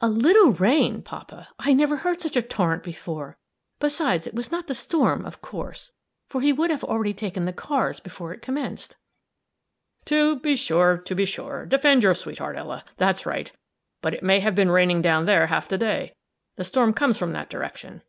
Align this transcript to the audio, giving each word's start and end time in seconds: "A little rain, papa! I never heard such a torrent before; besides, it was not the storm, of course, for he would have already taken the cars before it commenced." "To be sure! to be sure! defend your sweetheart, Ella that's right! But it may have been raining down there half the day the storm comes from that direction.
"A 0.00 0.08
little 0.08 0.52
rain, 0.54 1.02
papa! 1.02 1.48
I 1.58 1.74
never 1.74 1.98
heard 1.98 2.22
such 2.22 2.34
a 2.34 2.40
torrent 2.40 2.82
before; 2.82 3.36
besides, 3.78 4.26
it 4.26 4.32
was 4.32 4.50
not 4.50 4.68
the 4.68 4.74
storm, 4.74 5.26
of 5.26 5.42
course, 5.42 5.92
for 6.30 6.40
he 6.40 6.50
would 6.50 6.70
have 6.70 6.82
already 6.82 7.12
taken 7.12 7.44
the 7.44 7.52
cars 7.52 8.00
before 8.00 8.32
it 8.32 8.40
commenced." 8.40 8.96
"To 10.06 10.38
be 10.40 10.56
sure! 10.56 10.96
to 10.96 11.14
be 11.14 11.26
sure! 11.26 11.66
defend 11.66 12.04
your 12.04 12.14
sweetheart, 12.14 12.56
Ella 12.56 12.86
that's 12.96 13.26
right! 13.26 13.52
But 14.00 14.14
it 14.14 14.22
may 14.22 14.40
have 14.40 14.54
been 14.54 14.70
raining 14.70 15.02
down 15.02 15.26
there 15.26 15.48
half 15.48 15.68
the 15.68 15.76
day 15.76 16.14
the 16.56 16.64
storm 16.64 16.94
comes 16.94 17.18
from 17.18 17.32
that 17.32 17.50
direction. 17.50 18.00